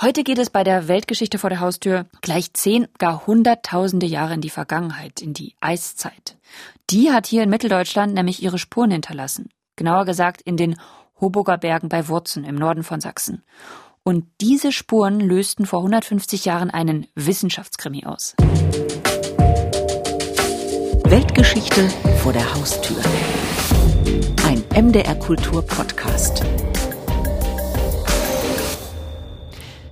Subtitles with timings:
[0.00, 4.40] Heute geht es bei der Weltgeschichte vor der Haustür gleich zehn, gar hunderttausende Jahre in
[4.40, 6.36] die Vergangenheit, in die Eiszeit.
[6.88, 9.48] Die hat hier in Mitteldeutschland nämlich ihre Spuren hinterlassen.
[9.74, 10.76] Genauer gesagt in den
[11.20, 13.42] Hoburger Bergen bei Wurzen im Norden von Sachsen.
[14.04, 18.36] Und diese Spuren lösten vor 150 Jahren einen Wissenschaftskrimi aus.
[21.08, 21.88] Weltgeschichte
[22.22, 23.02] vor der Haustür.
[24.46, 26.44] Ein MDR Kultur Podcast.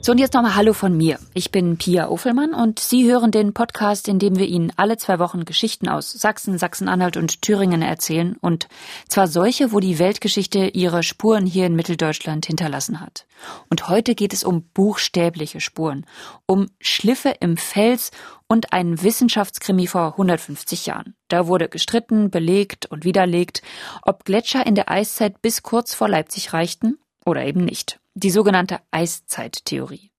[0.06, 1.18] So, und jetzt nochmal Hallo von mir.
[1.34, 5.18] Ich bin Pia Offelmann und Sie hören den Podcast, in dem wir Ihnen alle zwei
[5.18, 8.36] Wochen Geschichten aus Sachsen, Sachsen-Anhalt und Thüringen erzählen.
[8.40, 8.68] Und
[9.08, 13.26] zwar solche, wo die Weltgeschichte ihre Spuren hier in Mitteldeutschland hinterlassen hat.
[13.68, 16.06] Und heute geht es um buchstäbliche Spuren,
[16.46, 18.12] um Schliffe im Fels
[18.46, 21.16] und einen Wissenschaftskrimi vor 150 Jahren.
[21.26, 23.62] Da wurde gestritten, belegt und widerlegt,
[24.02, 28.80] ob Gletscher in der Eiszeit bis kurz vor Leipzig reichten oder eben nicht die sogenannte
[28.90, 30.10] Eiszeittheorie.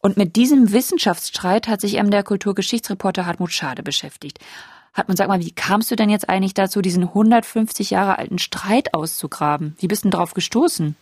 [0.00, 4.38] Und mit diesem Wissenschaftsstreit hat sich MDR Kulturgeschichtsreporter Hartmut Schade beschäftigt.
[4.94, 8.94] Hartmut, sag mal, wie kamst du denn jetzt eigentlich dazu, diesen 150 Jahre alten Streit
[8.94, 9.76] auszugraben?
[9.78, 10.96] Wie bist du denn drauf gestoßen?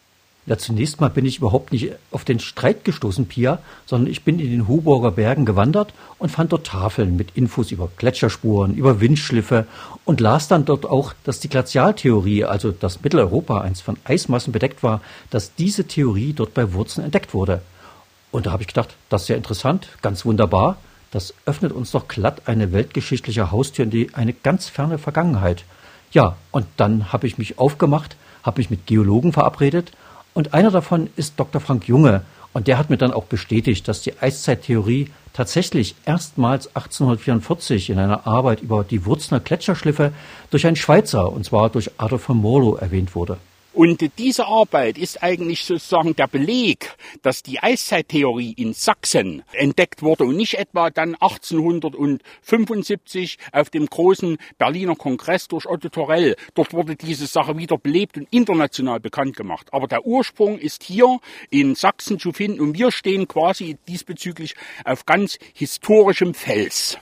[0.44, 4.40] Ja, zunächst mal bin ich überhaupt nicht auf den Streit gestoßen, Pia, sondern ich bin
[4.40, 9.66] in den Huburger Bergen gewandert und fand dort Tafeln mit Infos über Gletscherspuren, über Windschliffe
[10.04, 14.82] und las dann dort auch, dass die Glazialtheorie, also dass Mitteleuropa einst von Eismassen bedeckt
[14.82, 17.62] war, dass diese Theorie dort bei Wurzeln entdeckt wurde.
[18.32, 20.78] Und da habe ich gedacht, das ist ja interessant, ganz wunderbar.
[21.12, 25.64] Das öffnet uns doch glatt eine weltgeschichtliche Haustür in die eine ganz ferne Vergangenheit.
[26.10, 29.92] Ja, und dann habe ich mich aufgemacht, habe mich mit Geologen verabredet
[30.34, 31.60] und einer davon ist Dr.
[31.60, 32.22] Frank Junge.
[32.52, 38.26] Und der hat mir dann auch bestätigt, dass die Eiszeittheorie tatsächlich erstmals 1844 in einer
[38.26, 40.12] Arbeit über die Wurzner Gletscherschliffe
[40.50, 43.38] durch einen Schweizer, und zwar durch Adolf von Morlow, erwähnt wurde.
[43.74, 50.24] Und diese Arbeit ist eigentlich sozusagen der Beleg, dass die Eiszeittheorie in Sachsen entdeckt wurde
[50.24, 56.36] und nicht etwa dann 1875 auf dem großen Berliner Kongress durch Otto Torell.
[56.54, 59.68] Dort wurde diese Sache wieder belebt und international bekannt gemacht.
[59.72, 64.54] Aber der Ursprung ist hier in Sachsen zu finden und wir stehen quasi diesbezüglich
[64.84, 66.98] auf ganz historischem Fels.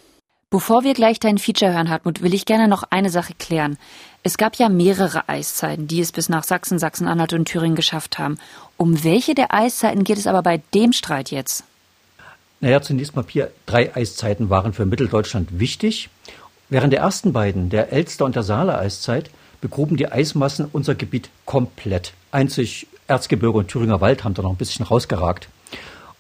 [0.53, 3.79] Bevor wir gleich dein Feature hören, Hartmut, will ich gerne noch eine Sache klären.
[4.23, 8.39] Es gab ja mehrere Eiszeiten, die es bis nach Sachsen, Sachsen-Anhalt und Thüringen geschafft haben.
[8.77, 11.65] Um welche der Eiszeiten geht es aber bei dem Streit jetzt?
[12.61, 16.11] Naja, zunächst mal, Pia, drei Eiszeiten waren für Mitteldeutschland wichtig.
[16.69, 19.31] Während der ersten beiden, der Elster und der Saale-Eiszeit,
[19.63, 22.13] begruben die Eismassen unser Gebiet komplett.
[22.31, 25.49] Einzig Erzgebirge und Thüringer Wald haben da noch ein bisschen rausgeragt.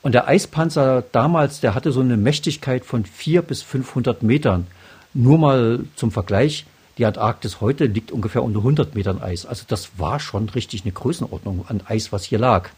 [0.00, 4.66] Und der Eispanzer damals, der hatte so eine Mächtigkeit von vier bis 500 Metern.
[5.12, 6.64] Nur mal zum Vergleich,
[7.00, 9.46] die Antarktis heute liegt ungefähr unter 100 Metern Eis.
[9.46, 12.68] Also das war schon richtig eine Größenordnung an Eis, was hier lag.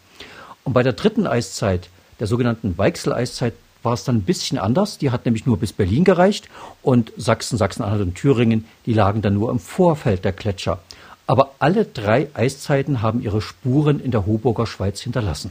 [0.63, 1.89] Und bei der dritten Eiszeit,
[2.21, 4.99] der sogenannten Weichsel-Eiszeit, war es dann ein bisschen anders.
[4.99, 6.49] Die hat nämlich nur bis Berlin gereicht
[6.83, 10.79] und Sachsen, Sachsen-Anhalt und Thüringen, die lagen dann nur im Vorfeld der Gletscher.
[11.27, 15.51] Aber alle drei Eiszeiten haben ihre Spuren in der Hoburger Schweiz hinterlassen.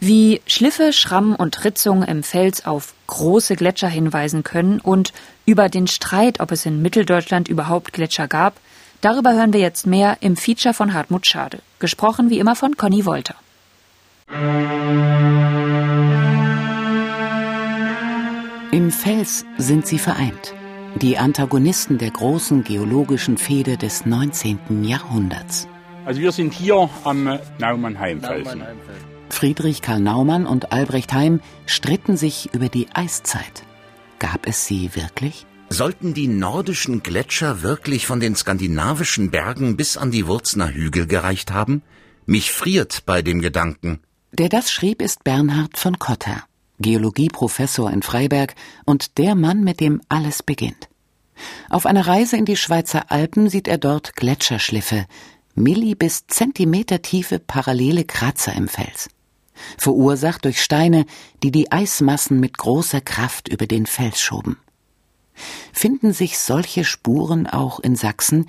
[0.00, 5.12] Wie Schliffe, Schramm und Ritzungen im Fels auf große Gletscher hinweisen können und
[5.46, 8.54] über den Streit, ob es in Mitteldeutschland überhaupt Gletscher gab,
[9.00, 11.58] darüber hören wir jetzt mehr im Feature von Hartmut Schade.
[11.78, 13.34] Gesprochen wie immer von Conny Wolter.
[18.72, 20.54] Im Fels sind sie vereint.
[20.96, 24.84] Die Antagonisten der großen geologischen Fehde des 19.
[24.84, 25.68] Jahrhunderts.
[26.04, 28.62] Also wir sind hier am Naumannheimfelsen.
[29.30, 33.62] Friedrich Karl Naumann und Albrecht Heim stritten sich über die Eiszeit.
[34.18, 35.46] Gab es sie wirklich?
[35.70, 41.52] Sollten die nordischen Gletscher wirklich von den skandinavischen Bergen bis an die Wurzner Hügel gereicht
[41.52, 41.82] haben?
[42.26, 44.00] Mich friert bei dem Gedanken.
[44.32, 46.44] Der das schrieb, ist Bernhard von Cotter,
[46.80, 48.54] Geologieprofessor in Freiberg
[48.84, 50.88] und der Mann, mit dem alles beginnt.
[51.68, 55.06] Auf einer Reise in die Schweizer Alpen sieht er dort Gletscherschliffe,
[55.54, 59.08] milli bis Zentimeter tiefe parallele Kratzer im Fels
[59.78, 61.06] verursacht durch Steine,
[61.42, 64.58] die die Eismassen mit großer Kraft über den Fels schoben.
[65.72, 68.46] Finden sich solche Spuren auch in Sachsen,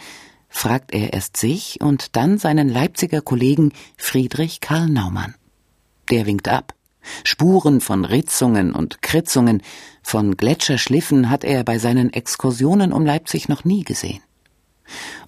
[0.50, 5.36] fragt er erst sich und dann seinen Leipziger Kollegen Friedrich Karl Naumann.
[6.10, 6.74] Der winkt ab.
[7.24, 9.62] Spuren von Ritzungen und Kritzungen,
[10.02, 14.22] von Gletscherschliffen hat er bei seinen Exkursionen um Leipzig noch nie gesehen.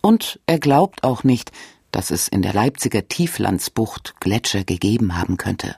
[0.01, 1.51] Und er glaubt auch nicht,
[1.91, 5.75] dass es in der Leipziger Tieflandsbucht Gletscher gegeben haben könnte.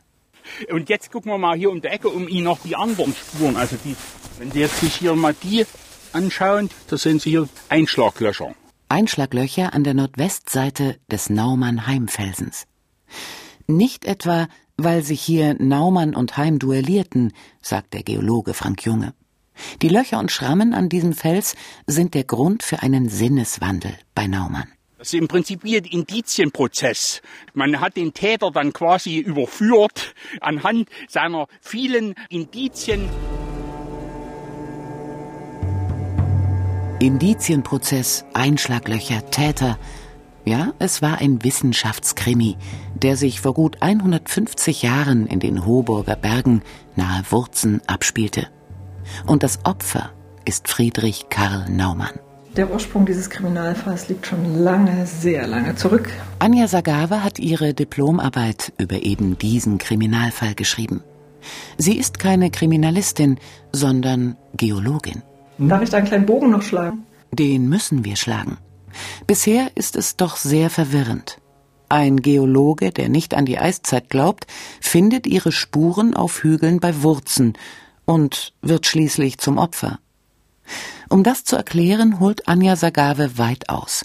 [0.72, 3.56] Und jetzt gucken wir mal hier um die Ecke um ihn noch die anderen Spuren.
[3.56, 3.96] Also die,
[4.40, 5.66] wenn Sie jetzt sich hier mal die
[6.12, 8.56] anschauen, da sehen Sie hier Einschlaglöcher.
[8.90, 12.66] Einschlaglöcher an der Nordwestseite des Naumann-Heimfelsens.
[13.68, 14.48] Nicht etwa,
[14.82, 19.14] Weil sich hier Naumann und Heim duellierten, sagt der Geologe Frank Junge.
[19.82, 21.56] Die Löcher und Schrammen an diesem Fels
[21.88, 24.68] sind der Grund für einen Sinneswandel bei Naumann.
[24.98, 27.22] Das ist im Prinzip wie ein Indizienprozess.
[27.54, 33.08] Man hat den Täter dann quasi überführt anhand seiner vielen Indizien.
[37.00, 39.80] Indizienprozess, Einschlaglöcher, Täter,
[40.44, 42.58] ja, es war ein Wissenschaftskrimi,
[42.96, 46.62] der sich vor gut 150 Jahren in den Hoburger Bergen
[46.96, 48.48] nahe Wurzen abspielte.
[49.26, 50.12] Und das Opfer
[50.46, 52.20] ist Friedrich Karl Naumann.
[52.58, 56.10] Der Ursprung dieses Kriminalfalls liegt schon lange, sehr lange zurück.
[56.40, 61.04] Anja Sagawa hat ihre Diplomarbeit über eben diesen Kriminalfall geschrieben.
[61.78, 63.40] Sie ist keine Kriminalistin,
[63.72, 65.22] sondern Geologin.
[65.58, 67.06] Darf ich da einen kleinen Bogen noch schlagen?
[67.32, 68.58] Den müssen wir schlagen.
[69.28, 71.40] Bisher ist es doch sehr verwirrend.
[71.88, 74.48] Ein Geologe, der nicht an die Eiszeit glaubt,
[74.82, 77.54] findet ihre Spuren auf Hügeln bei Wurzen
[78.10, 80.00] und wird schließlich zum Opfer.
[81.10, 84.04] Um das zu erklären, holt Anja Sagave weit aus,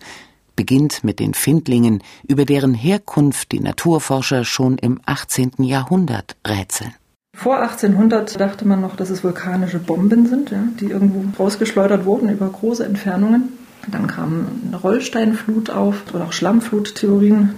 [0.57, 5.53] beginnt mit den Findlingen, über deren Herkunft die Naturforscher schon im 18.
[5.61, 6.93] Jahrhundert rätseln.
[7.35, 12.29] Vor 1800 dachte man noch, dass es vulkanische Bomben sind, ja, die irgendwo rausgeschleudert wurden
[12.29, 13.55] über große Entfernungen.
[13.91, 17.55] Dann kam eine Rollsteinflut auf oder auch Schlammfluttheorien.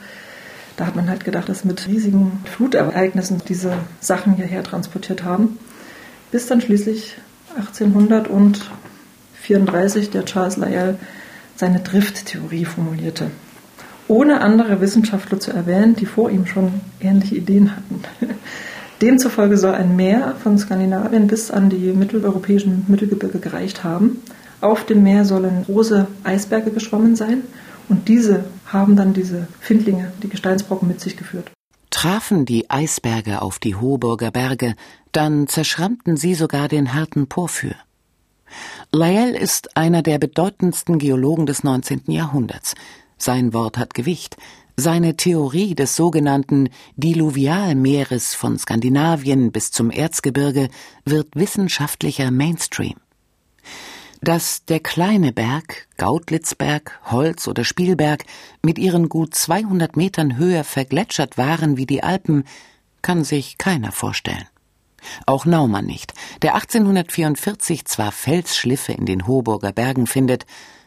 [0.77, 5.59] Da hat man halt gedacht, dass mit riesigen Flutereignissen diese Sachen hierher transportiert haben.
[6.31, 7.17] Bis dann schließlich
[7.57, 10.97] 1834 der Charles Lyell
[11.57, 13.33] seine Drifttheorie formulierte.
[14.09, 18.05] Ohne andere Wissenschaftler zu erwähnen, die vor ihm schon ähnliche Ideen hatten.
[19.03, 24.23] Demzufolge soll ein Meer von Skandinavien bis an die mitteleuropäischen Mittelgebirge gereicht haben.
[24.61, 27.43] Auf dem Meer sollen große Eisberge geschwommen sein
[27.89, 31.51] und diese haben dann diese Findlinge, die Gesteinsbrocken mit sich geführt.
[31.97, 34.75] Trafen die Eisberge auf die Hoburger Berge,
[35.13, 37.75] dann zerschrammten sie sogar den harten Porphyr.
[38.93, 42.03] Lyell ist einer der bedeutendsten Geologen des 19.
[42.09, 42.75] Jahrhunderts.
[43.17, 44.37] Sein Wort hat Gewicht.
[44.77, 50.69] Seine Theorie des sogenannten Diluvialmeeres von Skandinavien bis zum Erzgebirge
[51.07, 52.97] wird wissenschaftlicher Mainstream.
[54.21, 58.25] Dass der kleine Berg, Gautlitzberg, Holz oder Spielberg,
[58.63, 62.45] mit ihren gut 200 Metern Höhe vergletschert waren wie die Alpen,
[63.03, 64.47] kann sich keiner vorstellen.
[65.27, 70.47] Auch Naumann nicht, der 1844 zwar Felsschliffe in den Hoburger Bergen findet,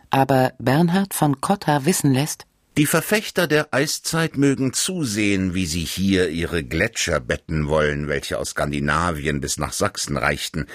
[0.09, 2.45] aber Bernhard von Cotta wissen lässt,
[2.77, 8.51] die Verfechter der Eiszeit mögen zusehen, wie sie hier ihre Gletscher betten wollen, welche aus
[8.51, 10.65] Skandinavien bis nach Sachsen reichten.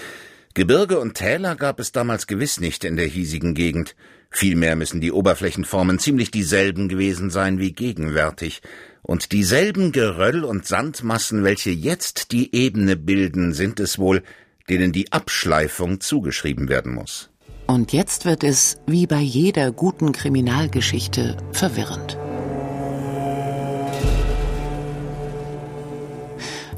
[0.55, 3.97] Gebirge und Täler gab es damals gewiss nicht in der hiesigen Gegend.
[4.31, 8.63] Vielmehr müssen die Oberflächenformen ziemlich dieselben gewesen sein wie gegenwärtig.
[9.03, 14.23] Und dieselben Geröll und Sandmassen, welche jetzt die Ebene bilden, sind es wohl,
[14.69, 17.31] denen die Abschleifung zugeschrieben werden muss.
[17.67, 22.17] Und jetzt wird es, wie bei jeder guten Kriminalgeschichte, verwirrend.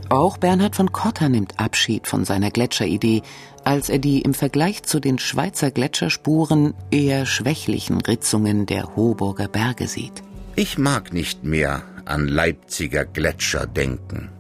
[0.09, 3.23] Auch Bernhard von Cotta nimmt Abschied von seiner Gletscheridee,
[3.65, 9.89] als er die im Vergleich zu den Schweizer Gletscherspuren eher schwächlichen Ritzungen der Hoburger Berge
[9.89, 10.23] sieht.
[10.55, 14.31] Ich mag nicht mehr an Leipziger Gletscher denken.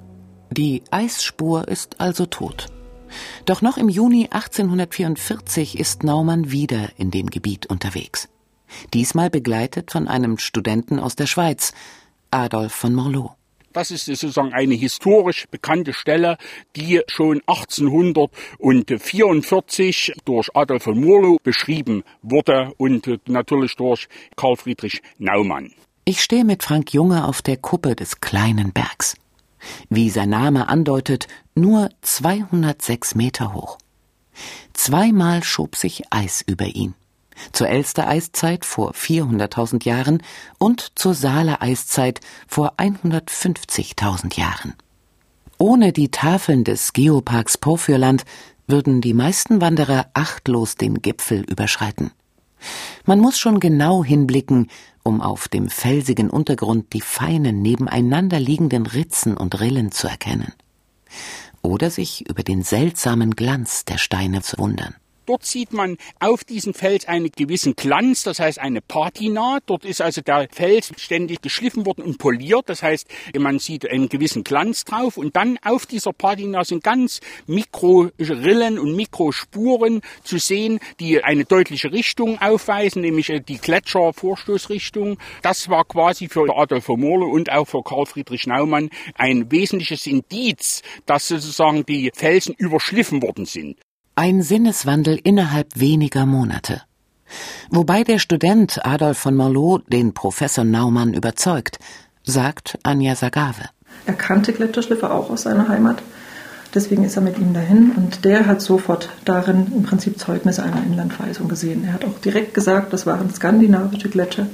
[0.50, 2.69] Die Eisspur ist also tot.
[3.44, 8.29] Doch noch im Juni 1844 ist Naumann wieder in dem Gebiet unterwegs.
[8.94, 11.72] Diesmal begleitet von einem Studenten aus der Schweiz,
[12.31, 13.32] Adolf von Morlot.
[13.76, 16.38] Das ist sozusagen eine historisch bekannte Stelle,
[16.76, 25.74] die schon 1844 durch Adolf von Morlow beschrieben wurde und natürlich durch Karl Friedrich Naumann.
[26.06, 29.18] Ich stehe mit Frank Junge auf der Kuppe des kleinen Bergs
[29.90, 33.78] wie sein Name andeutet, nur 206 Meter hoch.
[34.72, 36.94] Zweimal schob sich Eis über ihn.
[37.52, 40.22] Zur Elster Eiszeit vor 400.000 Jahren
[40.58, 44.74] und zur Saale Eiszeit vor 150.000 Jahren.
[45.58, 48.24] Ohne die Tafeln des Geoparks Porphyerland
[48.66, 52.10] würden die meisten Wanderer achtlos den Gipfel überschreiten.
[53.05, 54.69] Man muss schon genau hinblicken,
[55.02, 60.52] um auf dem felsigen Untergrund die feinen nebeneinander liegenden Ritzen und Rillen zu erkennen.
[61.62, 64.94] Oder sich über den seltsamen Glanz der Steine zu wundern.
[65.26, 69.58] Dort sieht man auf diesem Fels einen gewissen Glanz, das heißt eine Patina.
[69.66, 72.68] Dort ist also der Fels ständig geschliffen worden und poliert.
[72.68, 77.20] Das heißt, man sieht einen gewissen Glanz drauf und dann auf dieser Patina sind ganz
[77.46, 85.18] Mikrorillen und Mikrospuren zu sehen, die eine deutliche Richtung aufweisen, nämlich die Gletschervorstoßrichtung.
[85.42, 90.82] Das war quasi für Adolf Morlo und auch für Karl Friedrich Naumann ein wesentliches Indiz,
[91.04, 93.85] dass sozusagen die Felsen überschliffen worden sind.
[94.19, 96.81] Ein Sinneswandel innerhalb weniger Monate.
[97.69, 101.79] Wobei der Student Adolf von Marlow den Professor Naumann überzeugt,
[102.25, 103.69] sagt Anja Sagave.
[104.06, 106.03] Er kannte Gletscherschliffe auch aus seiner Heimat.
[106.75, 110.82] Deswegen ist er mit ihm dahin und der hat sofort darin im Prinzip Zeugnisse einer
[110.82, 111.85] Inlandverweisung gesehen.
[111.85, 114.46] Er hat auch direkt gesagt, das waren skandinavische Gletscher,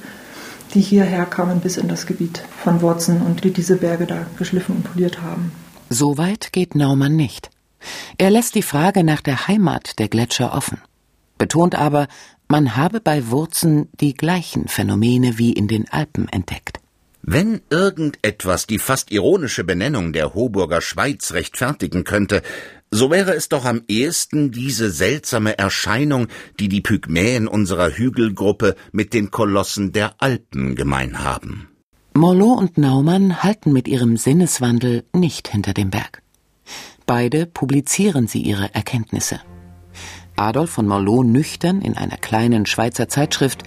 [0.74, 4.74] die hierher kamen bis in das Gebiet von Worzen und die diese Berge da geschliffen
[4.74, 5.52] und poliert haben.
[5.88, 7.50] So weit geht Naumann nicht.
[8.18, 10.78] Er lässt die Frage nach der Heimat der Gletscher offen,
[11.38, 12.08] betont aber,
[12.48, 16.80] man habe bei Wurzen die gleichen Phänomene wie in den Alpen entdeckt.
[17.22, 22.42] Wenn irgendetwas die fast ironische Benennung der Hoburger Schweiz rechtfertigen könnte,
[22.90, 26.26] so wäre es doch am ehesten diese seltsame Erscheinung,
[26.58, 31.68] die die Pygmäen unserer Hügelgruppe mit den Kolossen der Alpen gemein haben.
[32.14, 36.22] Morlot und Naumann halten mit ihrem Sinneswandel nicht hinter dem Berg.
[37.14, 39.38] Beide publizieren sie ihre Erkenntnisse.
[40.36, 43.64] Adolf von Morlot nüchtern in einer kleinen Schweizer Zeitschrift,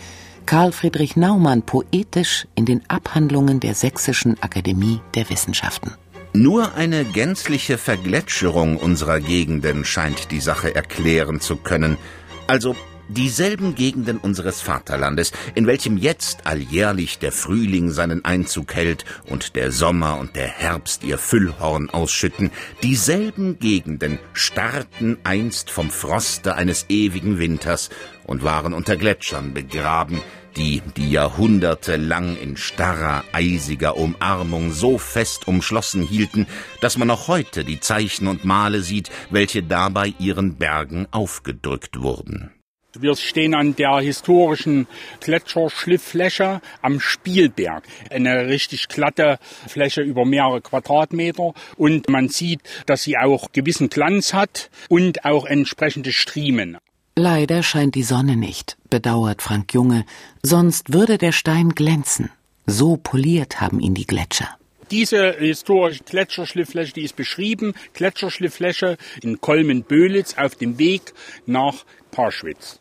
[0.48, 5.92] Karl Friedrich Naumann poetisch in den Abhandlungen der Sächsischen Akademie der Wissenschaften.
[6.34, 12.00] Nur eine gänzliche Vergletscherung unserer Gegenden scheint die Sache erklären zu können,
[12.48, 12.76] also
[13.10, 19.72] dieselben Gegenden unseres Vaterlandes, in welchem jetzt alljährlich der Frühling seinen Einzug hält und der
[19.72, 22.52] Sommer und der Herbst ihr Füllhorn ausschütten,
[22.84, 27.90] dieselben Gegenden starrten einst vom Froste eines ewigen Winters
[28.26, 30.22] und waren unter Gletschern begraben,
[30.56, 36.48] die die Jahrhunderte lang in starrer, eisiger Umarmung so fest umschlossen hielten,
[36.82, 42.55] dass man noch heute die Zeichen und Male sieht, welche dabei ihren Bergen aufgedrückt wurden.
[43.00, 44.88] Wir stehen an der historischen
[45.20, 47.84] Gletscherschlifffläche am Spielberg.
[48.10, 49.38] Eine richtig glatte
[49.68, 51.54] Fläche über mehrere Quadratmeter.
[51.78, 56.78] Und man sieht, dass sie auch gewissen Glanz hat und auch entsprechende Striemen.
[57.18, 60.06] Leider scheint die Sonne nicht, bedauert Frank Junge,
[60.44, 62.30] sonst würde der Stein glänzen.
[62.66, 64.50] So poliert haben ihn die Gletscher.
[64.92, 71.14] Diese historische Gletscherschlifffläche, die ist beschrieben, Gletscherschlifffläche in Kolmen-Böhlitz auf dem Weg
[71.46, 72.80] nach Parschwitz.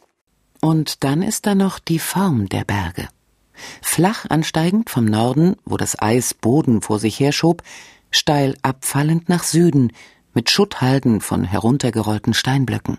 [0.64, 3.06] Und dann ist da noch die Form der Berge.
[3.82, 7.62] Flach ansteigend vom Norden, wo das Eis Boden vor sich herschob,
[8.10, 9.92] steil abfallend nach Süden,
[10.32, 12.96] mit Schutthalden von heruntergerollten Steinblöcken.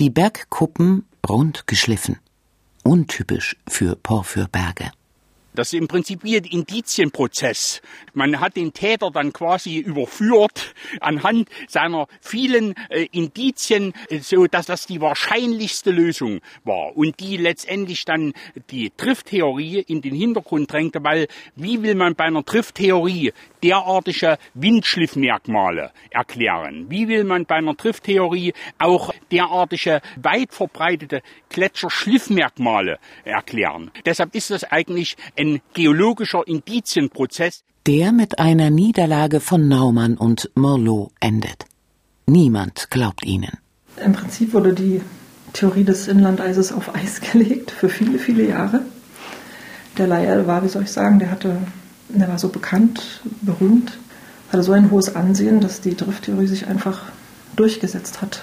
[0.00, 2.16] Die Bergkuppen rund geschliffen.
[2.82, 4.90] Untypisch für Porphyrberge.
[5.54, 7.80] Das ist im Prinzip wie ein Indizienprozess.
[8.12, 14.66] Man hat den Täter dann quasi überführt anhand seiner vielen äh, Indizien, äh, so dass
[14.66, 18.32] das die wahrscheinlichste Lösung war und die letztendlich dann
[18.70, 23.32] die Trifttheorie in den Hintergrund drängte, weil wie will man bei einer Trifttheorie
[23.62, 26.86] derartige Windschliffmerkmale erklären?
[26.88, 33.92] Wie will man bei einer Trifttheorie auch derartige weit verbreitete Gletscherschliffmerkmale erklären?
[34.04, 37.62] Deshalb ist das eigentlich ein geologischer Indizienprozess.
[37.86, 41.66] Der mit einer Niederlage von Naumann und Merlot endet.
[42.26, 43.52] Niemand glaubt ihnen.
[44.02, 45.02] Im Prinzip wurde die
[45.52, 48.82] Theorie des Inlandeises auf Eis gelegt für viele, viele Jahre.
[49.98, 51.58] Der Lyell war, wie soll ich sagen, der hatte,
[52.08, 53.98] der war so bekannt, berühmt,
[54.50, 57.02] hatte so ein hohes Ansehen, dass die Drifttheorie sich einfach
[57.56, 58.42] durchgesetzt hat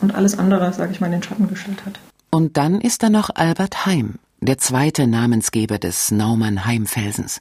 [0.00, 1.98] und alles andere, sage ich mal, in den Schatten gestellt hat.
[2.30, 4.14] Und dann ist da noch Albert Heim,
[4.46, 7.40] der zweite Namensgeber des Naumann-Heimfelsens.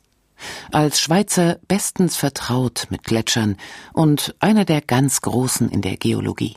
[0.72, 3.58] Als Schweizer bestens vertraut mit Gletschern
[3.94, 6.56] und einer der ganz Großen in der Geologie.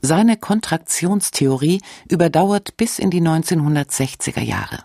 [0.00, 4.84] Seine Kontraktionstheorie überdauert bis in die 1960er Jahre.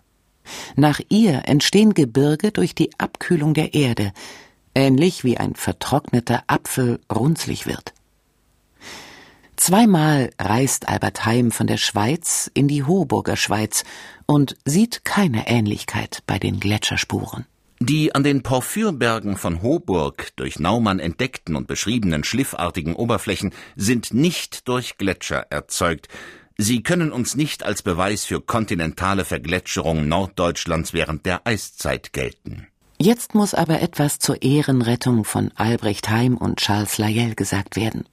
[0.76, 4.12] Nach ihr entstehen Gebirge durch die Abkühlung der Erde,
[4.76, 7.94] ähnlich wie ein vertrockneter Apfel runzlig wird.
[9.58, 13.84] Zweimal reist Albert Heim von der Schweiz in die Hoburger Schweiz
[14.26, 17.46] und sieht keine Ähnlichkeit bei den Gletscherspuren.
[17.80, 24.68] Die an den Porphyrbergen von Hoburg durch Naumann entdeckten und beschriebenen schliffartigen Oberflächen sind nicht
[24.68, 26.08] durch Gletscher erzeugt.
[26.58, 32.68] Sie können uns nicht als Beweis für kontinentale Vergletscherung Norddeutschlands während der Eiszeit gelten.
[32.98, 38.06] Jetzt muss aber etwas zur Ehrenrettung von Albrecht Heim und Charles Lyell gesagt werden.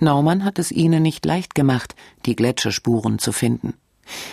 [0.00, 1.94] Naumann hat es ihnen nicht leicht gemacht,
[2.26, 3.74] die Gletscherspuren zu finden.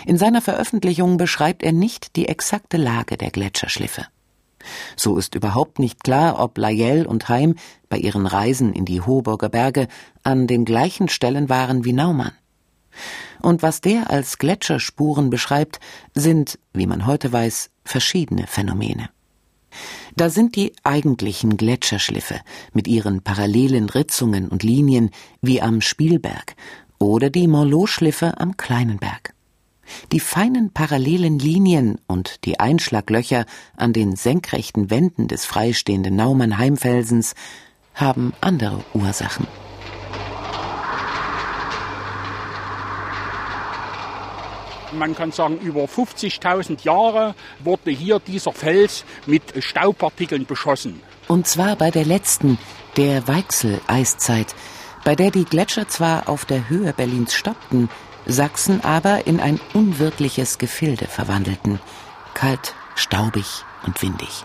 [0.06, 4.06] In seiner Veröffentlichung beschreibt er nicht die exakte Lage der Gletscherschliffe.
[4.96, 7.56] So ist überhaupt nicht klar, ob Lyell und Heim
[7.88, 9.88] bei ihren Reisen in die Hoburger Berge
[10.22, 12.32] an den gleichen Stellen waren wie Naumann.
[13.42, 15.80] Und was der als Gletscherspuren beschreibt,
[16.14, 19.10] sind, wie man heute weiß, verschiedene Phänomene.
[20.16, 22.40] Da sind die eigentlichen Gletscherschliffe
[22.72, 25.10] mit ihren parallelen Ritzungen und Linien
[25.42, 26.54] wie am Spielberg
[26.98, 29.34] oder die Morlot-Schliffe am Kleinen Berg.
[30.12, 33.44] Die feinen parallelen Linien und die Einschlaglöcher
[33.76, 37.34] an den senkrechten Wänden des freistehenden Naumann-Heimfelsens
[37.94, 39.46] haben andere Ursachen.
[44.98, 51.00] Man kann sagen, über 50.000 Jahre wurde hier dieser Fels mit Staubpartikeln beschossen.
[51.28, 52.58] Und zwar bei der letzten,
[52.96, 54.54] der Weichsel-Eiszeit,
[55.04, 57.88] bei der die Gletscher zwar auf der Höhe Berlins stoppten,
[58.26, 61.78] Sachsen aber in ein unwirkliches Gefilde verwandelten.
[62.32, 64.44] Kalt, staubig und windig.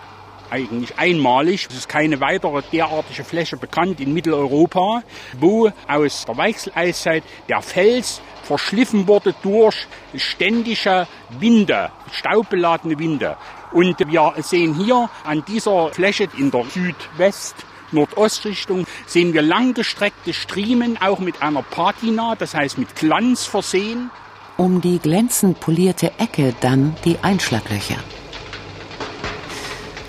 [0.52, 1.68] Eigentlich einmalig.
[1.70, 5.04] Es ist keine weitere derartige Fläche bekannt in Mitteleuropa,
[5.40, 11.08] wo aus der Weichseleiszeit der Fels verschliffen wurde durch ständige
[11.40, 13.38] Winde, staubbeladene Winde.
[13.72, 17.56] Und wir sehen hier an dieser Fläche in der Südwest
[17.92, 24.12] Nordostrichtung sehen wir langgestreckte Striemen, auch mit einer Patina, das heißt mit Glanz versehen.
[24.58, 27.98] Um die glänzend polierte Ecke dann die Einschlaglöcher.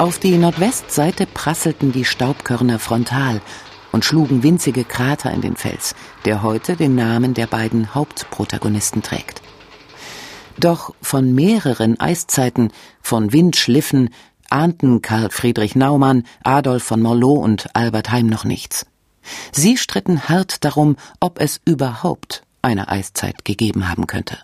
[0.01, 3.43] Auf die Nordwestseite prasselten die Staubkörner frontal
[3.93, 9.43] und schlugen winzige Krater in den Fels, der heute den Namen der beiden Hauptprotagonisten trägt.
[10.59, 14.09] Doch von mehreren Eiszeiten, von Windschliffen,
[14.49, 18.87] ahnten Karl Friedrich Naumann, Adolf von Morlot und Albert Heim noch nichts.
[19.53, 24.39] Sie stritten hart darum, ob es überhaupt eine Eiszeit gegeben haben könnte.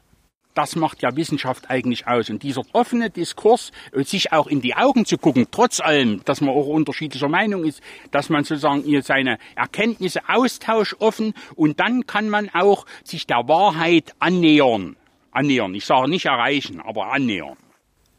[0.57, 2.31] Das macht ja Wissenschaft eigentlich aus.
[2.31, 6.41] Und dieser offene Diskurs, äh, sich auch in die Augen zu gucken, trotz allem, dass
[6.41, 12.31] man auch unterschiedlicher Meinung ist, dass man sozusagen seine Erkenntnisse austauscht offen und dann kann
[12.31, 14.97] man auch sich der Wahrheit annähern.
[15.31, 15.75] Annähern.
[15.75, 17.59] Ich sage nicht erreichen, aber annähern.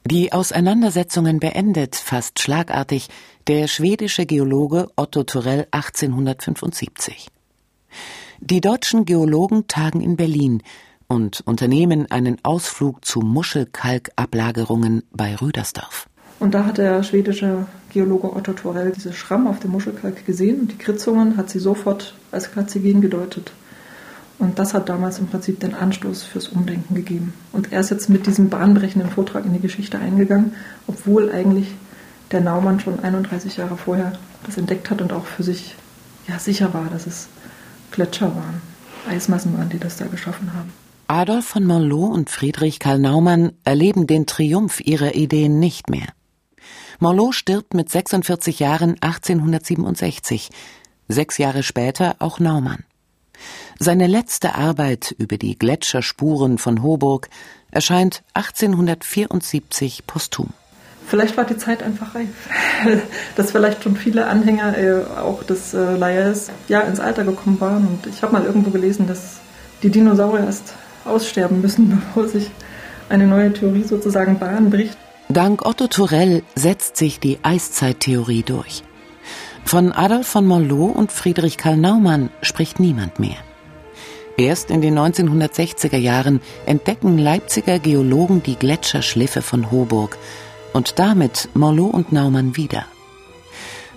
[0.05, 3.07] Die Auseinandersetzungen beendet, fast schlagartig,
[3.47, 7.29] der schwedische Geologe Otto Torell 1875.
[8.39, 10.61] Die deutschen Geologen tagen in Berlin
[11.07, 16.07] und unternehmen einen Ausflug zu Muschelkalkablagerungen bei Rüdersdorf.
[16.39, 20.71] Und da hat der schwedische Geologe Otto Torell diese Schramm auf dem Muschelkalk gesehen und
[20.71, 23.51] die Kritzungen hat sie sofort als Glatzigen gedeutet.
[24.39, 27.33] Und das hat damals im Prinzip den Anstoß fürs Umdenken gegeben.
[27.53, 30.53] Und er ist jetzt mit diesem bahnbrechenden Vortrag in die Geschichte eingegangen,
[30.85, 31.73] obwohl eigentlich
[32.31, 34.13] der Naumann schon 31 Jahre vorher
[34.45, 35.75] das entdeckt hat und auch für sich
[36.27, 37.29] ja, sicher war, dass es
[37.91, 38.61] Gletscher waren,
[39.09, 40.71] Eismassen waren, die das da geschaffen haben.
[41.09, 46.07] Adolf von Morlot und Friedrich Karl Naumann erleben den Triumph ihrer Ideen nicht mehr.
[46.99, 50.49] Morlot stirbt mit 46 Jahren 1867,
[51.07, 52.83] sechs Jahre später auch Naumann.
[53.79, 57.29] Seine letzte Arbeit über die Gletscherspuren von Hoburg
[57.71, 60.49] erscheint 1874 posthum.
[61.05, 62.27] Vielleicht war die Zeit einfach reif,
[63.37, 67.87] dass vielleicht schon viele Anhänger äh, auch des äh, Lyells ja ins Alter gekommen waren.
[67.87, 69.39] Und ich habe mal irgendwo gelesen, dass
[69.83, 70.73] die Dinosaurier erst
[71.07, 72.49] aussterben müssen, bevor sich
[73.09, 74.97] eine neue Theorie sozusagen Bahn bricht.
[75.29, 78.83] Dank Otto Torell setzt sich die Eiszeittheorie durch.
[79.65, 83.35] Von Adolf von Morlot und Friedrich Karl Naumann spricht niemand mehr.
[84.37, 90.17] Erst in den 1960er Jahren entdecken Leipziger Geologen die Gletscherschliffe von Hoburg
[90.73, 92.85] und damit Morlot und Naumann wieder.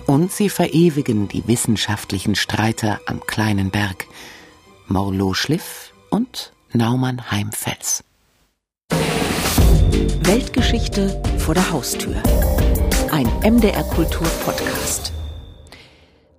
[0.06, 4.06] Und sie verewigen die wissenschaftlichen Streiter am kleinen Berg.
[4.88, 8.04] Morlot Schliff und Naumann Heimfels.
[10.22, 12.22] Weltgeschichte vor der Haustür.
[13.10, 15.12] Ein MDR Kultur Podcast.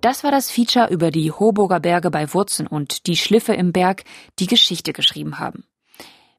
[0.00, 4.04] Das war das Feature über die Hoburger Berge bei Wurzen und die Schliffe im Berg,
[4.38, 5.64] die Geschichte geschrieben haben.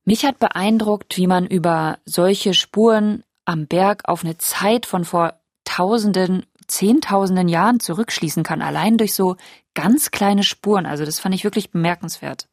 [0.06, 5.36] Mich hat beeindruckt, wie man über solche Spuren am Berg auf eine Zeit von vor
[5.66, 9.36] Tausenden, Zehntausenden Jahren zurückschließen kann, allein durch so
[9.76, 10.88] ganz kleine Spuren.
[10.88, 12.48] Also das fand ich wirklich bemerkenswert.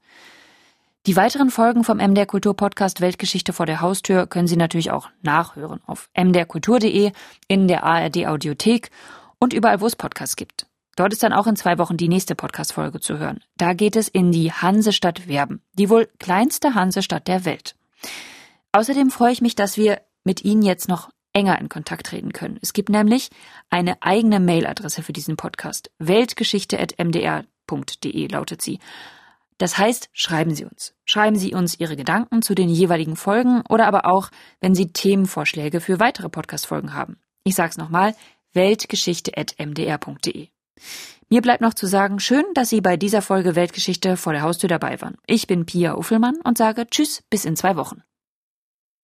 [1.07, 5.09] Die weiteren Folgen vom MDR Kultur Podcast Weltgeschichte vor der Haustür können Sie natürlich auch
[5.23, 7.13] nachhören auf mdrkultur.de,
[7.49, 8.91] in der ARD Audiothek
[9.39, 10.67] und überall, wo es Podcasts gibt.
[10.97, 13.41] Dort ist dann auch in zwei Wochen die nächste Podcast-Folge zu hören.
[13.57, 17.77] Da geht es in die Hansestadt Werben, die wohl kleinste Hansestadt der Welt.
[18.73, 22.59] Außerdem freue ich mich, dass wir mit Ihnen jetzt noch enger in Kontakt treten können.
[22.61, 23.31] Es gibt nämlich
[23.71, 25.91] eine eigene Mailadresse für diesen Podcast.
[25.99, 28.79] Weltgeschichte.mdr mdr.de lautet sie.
[29.61, 30.95] Das heißt, schreiben Sie uns.
[31.05, 34.31] Schreiben Sie uns Ihre Gedanken zu den jeweiligen Folgen oder aber auch,
[34.63, 37.21] wenn Sie Themenvorschläge für weitere Podcast-Folgen haben.
[37.45, 38.15] Ich sag's nochmal,
[38.55, 40.49] weltgeschichte.mdr.de.
[41.29, 44.71] Mir bleibt noch zu sagen, schön, dass Sie bei dieser Folge Weltgeschichte vor der Haustür
[44.71, 45.19] dabei waren.
[45.27, 48.03] Ich bin Pia Uffelmann und sage Tschüss bis in zwei Wochen.